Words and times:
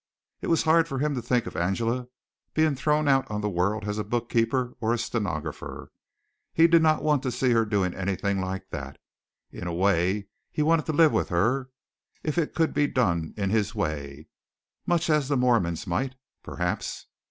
It 0.41 0.47
was 0.47 0.63
hard 0.63 0.87
for 0.87 0.97
him 0.97 1.13
to 1.13 1.21
think 1.21 1.45
of 1.45 1.55
Angela 1.55 2.07
being 2.55 2.73
thrown 2.73 3.07
out 3.07 3.29
on 3.29 3.41
the 3.41 3.47
world 3.51 3.87
as 3.87 3.99
a 3.99 4.03
book 4.03 4.29
keeper 4.31 4.75
or 4.81 4.95
a 4.95 4.97
stenographer. 4.97 5.91
He 6.55 6.65
did 6.65 6.81
not 6.81 7.03
want 7.03 7.21
to 7.21 7.31
see 7.31 7.51
her 7.51 7.65
doing 7.65 7.93
anything 7.93 8.41
like 8.41 8.71
that. 8.71 8.99
In 9.51 9.67
a 9.67 9.73
way, 9.75 10.25
he 10.51 10.63
wanted 10.63 10.87
to 10.87 10.93
live 10.93 11.11
with 11.11 11.29
her, 11.29 11.69
if 12.23 12.39
it 12.39 12.55
could 12.55 12.73
be 12.73 12.87
done 12.87 13.35
in 13.37 13.51
his 13.51 13.75
way 13.75 14.25
much 14.87 15.07
as 15.07 15.27
the 15.27 15.37
Mormons 15.37 15.85
might, 15.85 16.15
perhaps. 16.41 17.05